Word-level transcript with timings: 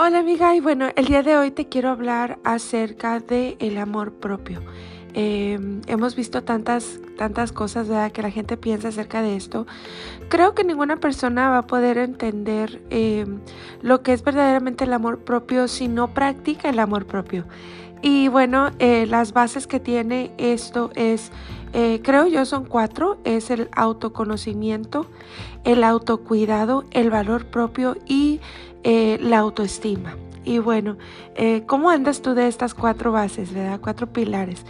Hola 0.00 0.20
amiga 0.20 0.54
y 0.54 0.60
bueno, 0.60 0.90
el 0.94 1.06
día 1.06 1.24
de 1.24 1.36
hoy 1.36 1.50
te 1.50 1.66
quiero 1.66 1.88
hablar 1.88 2.38
acerca 2.44 3.18
del 3.18 3.56
el 3.58 3.78
amor 3.78 4.12
propio. 4.12 4.62
Em, 5.12 5.80
hemos 5.88 6.14
visto 6.14 6.44
tantas, 6.44 7.00
tantas 7.16 7.50
cosas 7.50 7.88
¿verdad? 7.88 8.12
que 8.12 8.22
la 8.22 8.30
gente 8.30 8.56
piensa 8.56 8.88
acerca 8.88 9.22
de 9.22 9.34
esto. 9.34 9.66
Creo 10.28 10.54
que 10.54 10.62
ninguna 10.62 10.98
persona 10.98 11.50
va 11.50 11.58
a 11.58 11.66
poder 11.66 11.98
entender 11.98 12.80
em, 12.90 13.40
lo 13.82 14.04
que 14.04 14.12
es 14.12 14.22
verdaderamente 14.22 14.84
el 14.84 14.92
amor 14.92 15.24
propio 15.24 15.66
si 15.66 15.88
no 15.88 16.14
practica 16.14 16.68
el 16.68 16.78
amor 16.78 17.06
propio. 17.06 17.46
Y 18.02 18.28
bueno, 18.28 18.70
eh, 18.78 19.06
las 19.06 19.32
bases 19.32 19.66
que 19.66 19.80
tiene 19.80 20.30
esto 20.38 20.90
es, 20.94 21.32
eh, 21.72 22.00
creo 22.02 22.26
yo, 22.26 22.44
son 22.44 22.64
cuatro. 22.64 23.18
Es 23.24 23.50
el 23.50 23.68
autoconocimiento, 23.74 25.06
el 25.64 25.82
autocuidado, 25.84 26.84
el 26.92 27.10
valor 27.10 27.46
propio 27.46 27.96
y 28.06 28.40
eh, 28.84 29.18
la 29.20 29.38
autoestima. 29.38 30.16
Y 30.44 30.60
bueno, 30.60 30.96
¿cómo 31.66 31.90
andas 31.90 32.22
tú 32.22 32.32
de 32.32 32.48
estas 32.48 32.72
cuatro 32.72 33.12
bases, 33.12 33.52
verdad? 33.52 33.80
Cuatro 33.82 34.06
pilares. 34.06 34.64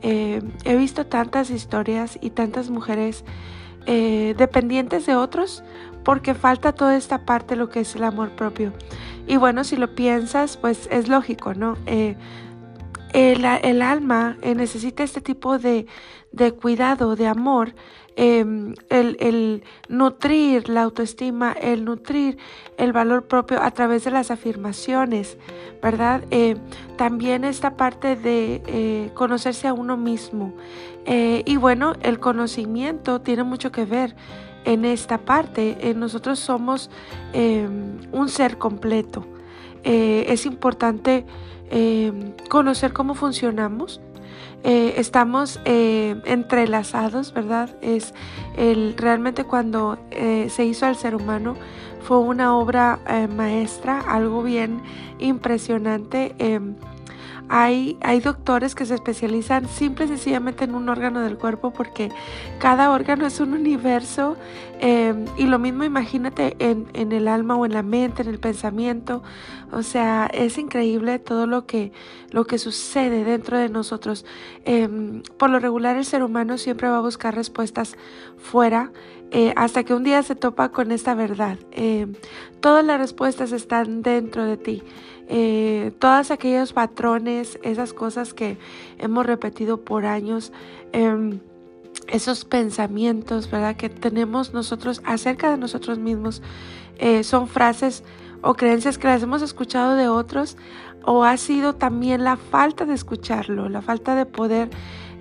He 0.00 0.76
visto 0.76 1.06
tantas 1.06 1.50
historias 1.50 2.18
y 2.20 2.30
tantas 2.30 2.70
mujeres 2.70 3.24
dependientes 3.84 5.06
de 5.06 5.16
otros 5.16 5.64
porque 6.04 6.34
falta 6.34 6.70
toda 6.70 6.96
esta 6.96 7.24
parte, 7.24 7.56
lo 7.56 7.68
que 7.68 7.80
es 7.80 7.96
el 7.96 8.04
amor 8.04 8.30
propio. 8.30 8.72
Y 9.26 9.36
bueno, 9.36 9.64
si 9.64 9.76
lo 9.76 9.96
piensas, 9.96 10.56
pues 10.56 10.88
es 10.92 11.08
lógico, 11.08 11.52
¿no? 11.52 11.78
El, 13.14 13.80
alma 13.80 14.36
necesita 14.42 15.04
este 15.04 15.20
tipo 15.20 15.58
de, 15.58 15.86
de 16.32 16.52
cuidado, 16.52 17.16
de 17.16 17.26
amor, 17.26 17.74
Em, 18.16 18.74
el, 18.90 19.64
nutrir 19.88 20.68
la 20.68 20.82
autoestima, 20.82 21.50
el 21.52 21.84
nutrir 21.84 22.38
el 22.76 22.92
valor 22.92 23.24
propio 23.24 23.60
a 23.60 23.72
través 23.72 24.04
de 24.04 24.12
las 24.12 24.30
afirmaciones, 24.30 25.36
¿verdad? 25.82 26.22
Eh, 26.30 26.56
también 26.96 27.42
esta 27.42 27.76
parte 27.76 28.14
de 28.14 28.62
eh, 28.66 29.10
conocerse 29.14 29.66
a 29.66 29.72
uno 29.72 29.96
mismo. 29.96 30.54
Eh, 31.06 31.42
y 31.44 31.56
bueno, 31.56 31.94
el 32.02 32.20
conocimiento 32.20 33.20
tiene 33.20 33.42
mucho 33.42 33.72
que 33.72 33.84
ver 33.84 34.14
en 34.64 34.84
esta 34.84 35.18
parte. 35.18 35.92
nosotros 35.96 36.38
somos 36.38 36.90
em, 37.32 37.98
un 38.12 38.28
ser 38.28 38.58
completo. 38.58 39.26
es 39.82 40.46
importante 40.46 41.26
em, 41.74 42.32
conocer 42.48 42.92
cómo 42.92 43.14
funcionamos, 43.16 44.00
eh, 44.62 44.94
estamos 44.96 45.60
eh, 45.64 46.16
entrelazados, 46.24 47.34
¿verdad? 47.34 47.68
Es 47.82 48.14
el, 48.56 48.94
realmente 48.96 49.44
cuando 49.44 49.98
eh, 50.10 50.48
se 50.50 50.64
hizo 50.64 50.86
al 50.86 50.96
ser 50.96 51.14
humano 51.14 51.56
fue 52.00 52.18
una 52.18 52.56
obra 52.56 53.00
maestra, 53.34 53.98
algo 54.00 54.42
bien 54.42 54.82
impresionante 55.18 56.34
em, 56.38 56.76
hay, 57.48 57.98
hay 58.00 58.20
doctores 58.20 58.74
que 58.74 58.86
se 58.86 58.94
especializan 58.94 59.68
simple 59.68 60.06
y 60.06 60.08
sencillamente 60.08 60.64
en 60.64 60.74
un 60.74 60.88
órgano 60.88 61.20
del 61.20 61.36
cuerpo 61.36 61.72
porque 61.72 62.10
cada 62.58 62.90
órgano 62.90 63.26
es 63.26 63.38
un 63.40 63.52
universo 63.52 64.36
em, 64.80 65.26
y 65.36 65.46
lo 65.46 65.58
mismo 65.58 65.84
imagínate 65.84 66.56
en, 66.58 66.86
en, 66.94 67.12
el 67.12 67.28
alma 67.28 67.56
o 67.56 67.66
en 67.66 67.72
la 67.72 67.82
mente, 67.82 68.22
en 68.22 68.28
el 68.28 68.38
pensamiento. 68.38 69.22
O 69.72 69.82
sea, 69.82 70.30
es 70.32 70.56
increíble 70.56 71.18
todo 71.18 71.46
lo 71.46 71.66
que, 71.66 71.92
lo 72.30 72.46
que 72.46 72.58
sucede 72.58 73.24
dentro 73.24 73.58
de 73.58 73.68
nosotros. 73.68 74.24
Em, 74.64 75.22
por 75.36 75.50
lo 75.50 75.58
regular 75.58 75.96
el 75.96 76.04
ser 76.04 76.22
humano 76.22 76.56
siempre 76.56 76.88
va 76.88 76.98
a 76.98 77.00
buscar 77.00 77.34
respuestas 77.34 77.96
fuera 78.38 78.90
eh, 79.36 79.52
hasta 79.56 79.82
que 79.82 79.92
un 79.92 80.04
día 80.04 80.22
se 80.22 80.36
topa 80.36 80.68
con 80.68 80.92
esta 80.92 81.16
verdad. 81.16 81.58
Eh, 81.72 82.06
todas 82.60 82.84
las 82.84 83.00
respuestas 83.00 83.50
están 83.50 84.00
dentro 84.00 84.44
de 84.44 84.56
ti. 84.56 84.84
Eh, 85.26 85.90
todos 85.98 86.30
aquellos 86.30 86.72
patrones, 86.72 87.58
esas 87.64 87.92
cosas 87.92 88.32
que 88.32 88.58
hemos 88.96 89.26
repetido 89.26 89.80
por 89.80 90.06
años, 90.06 90.52
em, 90.92 91.40
esos 92.06 92.44
pensamientos, 92.44 93.50
¿verdad? 93.50 93.74
Que 93.74 93.88
tenemos 93.88 94.54
nosotros 94.54 95.02
acerca 95.04 95.50
de 95.50 95.56
nosotros 95.56 95.98
mismos, 95.98 96.40
son 97.22 97.48
frases 97.48 98.04
o 98.40 98.54
creencias 98.54 98.98
que 98.98 99.08
las 99.08 99.20
hemos 99.20 99.42
escuchado 99.42 99.96
de 99.96 100.06
otros 100.06 100.56
o 101.04 101.24
ha 101.24 101.36
sido 101.38 101.74
también 101.74 102.22
la 102.22 102.36
falta 102.36 102.84
de 102.84 102.94
escucharlo, 102.94 103.68
la 103.68 103.82
falta 103.82 104.14
de 104.14 104.26
poder 104.26 104.70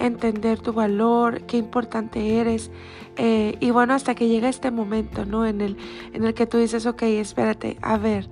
entender 0.00 0.60
tu 0.60 0.72
valor, 0.72 1.42
qué 1.42 1.56
importante 1.56 2.38
eres. 2.38 2.70
Eh, 3.16 3.56
y 3.60 3.70
bueno, 3.70 3.94
hasta 3.94 4.14
que 4.14 4.28
llega 4.28 4.48
este 4.48 4.70
momento, 4.70 5.24
¿no? 5.24 5.46
En 5.46 5.60
el, 5.60 5.76
en 6.12 6.24
el 6.24 6.34
que 6.34 6.46
tú 6.46 6.58
dices, 6.58 6.86
ok, 6.86 7.02
espérate, 7.02 7.76
a 7.82 7.98
ver, 7.98 8.28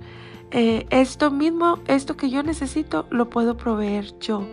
eh, 0.51 0.87
esto 0.89 1.29
mismo, 1.31 1.79
esto 1.87 2.17
que 2.17 2.29
yo 2.29 2.41
necesito, 2.43 3.05
lo 3.09 3.29
puedo 3.29 3.55
proveer 3.55 4.17
yo. 4.19 4.47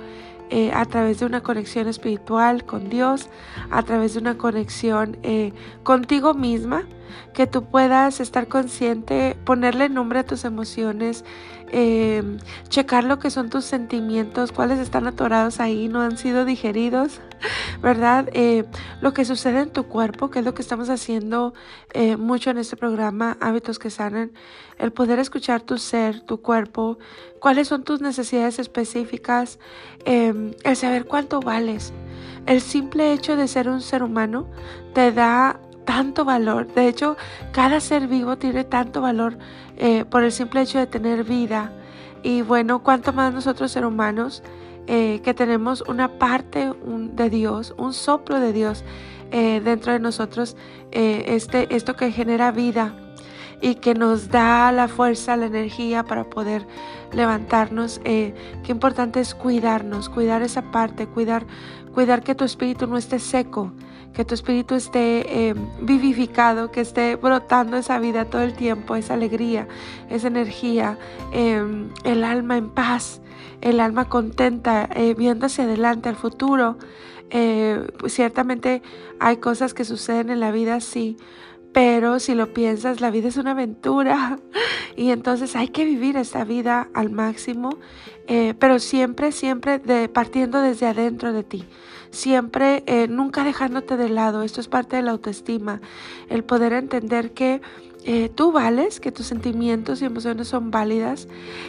Eh, 0.49 0.71
a 0.73 0.85
través 0.85 1.19
de 1.19 1.27
una 1.27 1.43
conexión 1.43 1.89
espiritual 1.89 2.65
con 2.65 2.89
Dios, 2.89 3.29
a 3.71 3.83
través 3.83 4.15
de 4.15 4.21
una 4.21 4.39
conexión 4.39 5.19
contigo 5.83 6.35
misma, 6.35 6.85
que 7.33 7.47
tú 7.47 7.65
puedas 7.65 8.21
estar 8.21 8.49
consciente, 8.49 9.37
ponerle 9.45 9.89
nombre 9.89 10.21
a 10.21 10.25
tus 10.25 10.45
emociones, 10.45 11.25
eh, 11.73 12.23
checar 12.69 13.05
lo 13.05 13.19
que 13.19 13.31
son 13.31 13.51
tus 13.51 13.65
sentimientos, 13.65 14.53
cuáles 14.53 14.79
están 14.79 15.07
atorados 15.07 15.61
ahí, 15.61 15.89
no 15.89 16.01
han 16.01 16.17
sido 16.17 16.45
digeridos, 16.45 17.21
¿verdad? 17.83 18.29
Eh, 18.33 18.65
lo 19.01 19.13
que 19.13 19.25
sucede 19.25 19.61
en 19.61 19.71
tu 19.71 19.85
cuerpo, 19.85 20.31
que 20.31 20.41
es 20.41 20.45
lo 20.45 20.55
que 20.55 20.63
estamos 20.63 20.89
haciendo 20.91 21.55
eh, 21.93 22.17
mucho 22.17 22.51
en 22.51 22.59
este 22.59 22.77
programa, 22.77 23.37
Hábitos 23.41 23.79
que 23.79 23.91
Sanan, 23.91 24.33
el 24.79 24.93
poder 24.93 25.19
escuchar 25.19 25.63
tu 25.63 25.79
ser, 25.79 26.21
tu 26.21 26.43
cuerpo, 26.43 26.99
cuáles 27.41 27.69
son 27.69 27.83
tus 27.83 28.01
necesidades 28.01 28.59
específicas, 28.59 29.59
el 30.05 30.77
saber 30.77 31.07
cuánto 31.07 31.41
vales. 31.41 31.93
El 32.47 32.61
simple 32.61 33.13
hecho 33.13 33.37
de 33.37 33.49
ser 33.49 33.69
un 33.69 33.81
ser 33.81 34.03
humano 34.03 34.47
te 34.95 35.11
da 35.11 35.59
tanto 35.87 36.27
valor. 36.27 36.67
De 36.75 36.89
hecho, 36.89 37.17
cada 37.53 37.81
ser 37.81 38.09
vivo 38.09 38.37
tiene 38.37 38.65
tanto 38.65 39.01
valor 39.01 39.39
eh, 39.79 40.05
por 40.05 40.23
el 40.23 40.33
simple 40.33 40.61
hecho 40.61 40.79
de 40.79 40.87
tener 40.87 41.25
vida. 41.25 41.73
Y 42.23 42.43
bueno, 42.43 42.83
cuanto 42.83 43.15
más 43.15 43.33
nosotros 43.33 43.73
seres 43.73 43.89
humanos 43.89 44.43
eh, 44.87 45.21
que 45.23 45.35
tenemos 45.35 45.83
una 45.83 46.19
parte 46.19 46.73
de 46.85 47.31
Dios, 47.31 47.75
un 47.77 47.93
soplo 47.93 48.41
de 48.41 48.53
Dios 48.53 48.85
eh, 49.31 49.61
dentro 49.65 49.93
de 49.93 49.99
nosotros, 49.99 50.57
este, 50.93 51.75
esto 51.75 51.95
que 51.95 52.11
genera 52.13 52.53
vida 52.53 52.95
y 53.61 53.77
que 53.77 53.95
nos 53.95 54.29
da 54.29 54.71
la 54.73 54.89
fuerza, 54.89 55.37
la 55.37 55.47
energía 55.47 56.05
para 56.05 56.25
poder 56.25 56.67
levantarnos. 57.13 58.01
qué 58.05 58.35
importante 58.69 59.21
es 59.21 59.35
cuidarnos, 59.35 60.09
cuidar 60.09 60.43
esa 60.43 60.71
parte, 60.71 61.07
cuidar, 61.07 61.47
cuidar 61.95 62.23
que 62.23 62.35
tu 62.35 62.45
espíritu 62.45 62.87
no 62.87 62.97
esté 62.97 63.19
seco, 63.19 63.73
que 64.17 64.25
tu 64.25 64.35
espíritu 64.35 64.75
esté 64.75 65.49
em, 65.49 65.59
vivificado, 65.83 66.71
que 66.71 66.81
esté 66.81 67.17
brotando 67.17 67.77
esa 67.77 67.99
vida 67.99 68.25
todo 68.25 68.43
el 68.43 68.55
tiempo, 68.55 68.97
esa 68.97 69.13
alegría, 69.13 69.69
esa 70.09 70.29
energía, 70.29 70.99
em, 71.33 71.91
el 72.03 72.25
alma 72.25 72.57
en 72.57 72.71
paz, 72.71 73.21
el 73.61 73.79
alma 73.79 74.09
contenta, 74.09 74.89
eh, 74.95 75.15
viendo 75.15 75.47
hacia 75.47 75.65
adelante, 75.65 76.09
al 76.09 76.17
futuro. 76.17 76.79
Eh, 77.29 77.87
pues 77.99 78.15
ciertamente 78.15 78.83
hay 79.21 79.37
cosas 79.37 79.75
que 79.75 79.85
suceden 79.85 80.31
en 80.31 80.41
la 80.41 80.51
vida, 80.51 80.81
sí, 80.81 81.19
pero 81.77 82.21
si 82.21 82.35
lo 82.35 82.55
piensas, 82.55 83.03
la 83.03 83.11
vida 83.11 83.29
es 83.29 83.37
una 83.37 83.51
aventura. 83.51 84.39
Y 84.97 85.11
entonces 85.11 85.55
hay 85.57 85.69
que 85.69 85.85
vivir 85.85 86.17
esta 86.17 86.43
vida 86.45 86.89
al 86.95 87.11
máximo, 87.11 87.77
eh, 88.29 88.55
pero 88.59 88.79
siempre, 88.79 89.31
siempre 89.31 89.79
de, 89.79 90.09
partiendo 90.09 90.63
desde 90.63 90.87
adentro 90.87 91.35
de 91.35 91.45
ti. 91.45 91.67
Siempre 92.09 92.83
eh, 92.87 93.07
nunca 93.07 93.45
dejándote 93.45 93.99
de 93.99 94.09
lado. 94.09 94.43
Esto 94.43 94.63
es 94.63 94.69
parte 94.69 94.97
de 94.97 95.03
la 95.03 95.11
autoestima, 95.11 95.83
el 96.31 96.45
poder 96.45 96.73
entender 96.73 97.33
que 97.33 97.61
eh, 98.09 98.29
tú 98.33 98.53
vales, 98.53 99.01
que 99.01 99.11
tus 99.11 99.27
sentimientos 99.27 100.01
y 100.01 100.05
emociones 100.05 100.47
son 100.47 100.71
válidas 100.71 101.27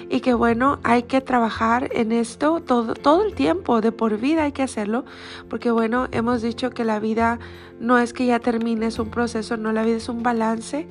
y 0.08 0.20
que 0.20 0.36
bueno, 0.36 0.78
hay 0.84 1.02
que 1.04 1.20
trabajar 1.20 1.90
en 1.92 2.12
esto 2.12 2.62
todo, 2.62 2.94
todo 2.94 3.26
el 3.26 3.34
tiempo, 3.34 3.82
de 3.82 3.92
por 3.92 4.20
vida 4.20 4.44
hay 4.44 4.52
que 4.52 4.62
hacerlo, 4.62 5.04
porque 5.50 5.72
bueno, 5.72 6.08
hemos 6.12 6.44
dicho 6.44 6.70
que 6.70 6.84
la 6.84 7.00
vida 7.00 7.40
no 7.80 7.98
es 7.98 8.14
que 8.14 8.28
ya 8.28 8.38
termine, 8.38 8.86
es 8.86 9.00
un 9.00 9.10
proceso, 9.10 9.58
no, 9.58 9.72
la 9.72 9.82
vida 9.82 9.98
es 9.98 10.10
un 10.10 10.22
balance, 10.22 10.88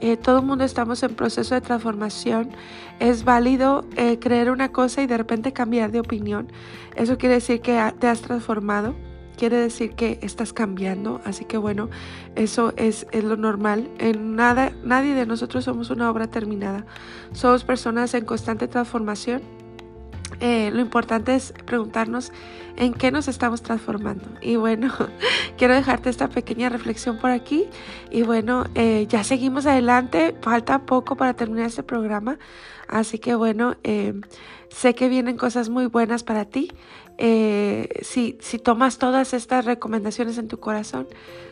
eh, 0.00 0.16
todo 0.16 0.40
el 0.40 0.46
mundo 0.46 0.64
estamos 0.64 1.00
en 1.04 1.14
proceso 1.14 1.54
de 1.54 1.60
transformación, 1.60 2.50
es 2.98 3.22
válido 3.22 3.84
eh, 3.94 4.18
creer 4.18 4.50
una 4.50 4.72
cosa 4.72 5.00
y 5.00 5.06
de 5.06 5.16
repente 5.16 5.52
cambiar 5.52 5.92
de 5.92 6.00
opinión, 6.00 6.50
eso 6.96 7.18
quiere 7.18 7.36
decir 7.36 7.60
que 7.60 7.80
te 8.00 8.08
has 8.08 8.20
transformado 8.20 8.96
quiere 9.38 9.56
decir 9.56 9.92
que 9.92 10.18
estás 10.20 10.52
cambiando, 10.52 11.20
así 11.24 11.44
que 11.44 11.56
bueno, 11.56 11.88
eso 12.34 12.74
es, 12.76 13.06
es, 13.12 13.24
lo 13.24 13.36
normal. 13.36 13.88
En 13.98 14.36
nada, 14.36 14.72
nadie 14.84 15.14
de 15.14 15.24
nosotros 15.24 15.64
somos 15.64 15.90
una 15.90 16.10
obra 16.10 16.26
terminada. 16.26 16.84
Somos 17.32 17.64
personas 17.64 18.12
en 18.14 18.24
constante 18.24 18.68
transformación 18.68 19.40
eh, 20.40 20.70
lo 20.72 20.80
importante 20.80 21.34
es 21.34 21.52
preguntarnos 21.64 22.32
en 22.76 22.94
qué 22.94 23.10
nos 23.10 23.28
estamos 23.28 23.62
transformando. 23.62 24.24
Y 24.40 24.56
bueno, 24.56 24.92
quiero 25.58 25.74
dejarte 25.74 26.10
esta 26.10 26.28
pequeña 26.28 26.68
reflexión 26.68 27.18
por 27.18 27.30
aquí. 27.30 27.66
Y 28.10 28.22
bueno, 28.22 28.64
eh, 28.74 29.06
ya 29.08 29.24
seguimos 29.24 29.66
adelante. 29.66 30.36
Falta 30.40 30.80
poco 30.80 31.16
para 31.16 31.34
terminar 31.34 31.66
este 31.66 31.82
programa. 31.82 32.38
Así 32.88 33.18
que 33.18 33.34
bueno, 33.34 33.76
eh, 33.84 34.14
sé 34.70 34.94
que 34.94 35.08
vienen 35.08 35.36
cosas 35.36 35.68
muy 35.68 35.86
buenas 35.86 36.24
para 36.24 36.44
ti. 36.44 36.72
si, 37.18 38.38
si 38.40 38.58
tomas 38.58 38.98
todas 38.98 39.34
estas 39.34 39.64
recomendaciones 39.64 40.38
en 40.38 40.46
tu 40.46 40.60
corazón, 40.60 41.08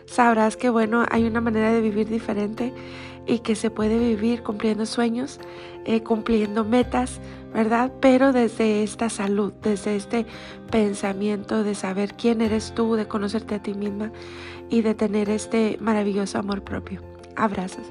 sabrás 0.07 0.57
que 0.57 0.71
bueno, 0.71 1.05
hay 1.11 1.25
una 1.25 1.41
manera 1.41 1.73
de 1.73 1.81
vivir 1.81 2.09
diferente 2.09 2.73
y 3.27 3.41
que 3.41 3.57
se 3.57 3.71
puede 3.71 3.99
vivir 3.99 4.43
cumpliendo 4.43 4.87
sueños, 4.87 5.41
cumpliendo 6.05 6.65
metas, 6.65 7.21
¿verdad? 7.53 7.93
Pero 8.01 8.33
desde 8.33 8.83
esta 8.83 9.09
salud, 9.09 9.53
desde 9.63 9.97
este 9.97 10.27
pensamiento 10.71 11.65
de 11.65 11.75
saber 11.75 12.15
quién 12.15 12.41
eres 12.41 12.73
tú, 12.75 12.95
de 12.95 13.09
conocerte 13.09 13.57
a 13.57 13.63
ti 13.63 13.75
misma 13.75 14.13
y 14.71 14.83
de 14.83 14.95
tener 14.95 15.29
este 15.29 15.77
maravilloso 15.81 16.39
amor 16.39 16.63
propio. 16.63 17.03
Abrazos. 17.35 17.87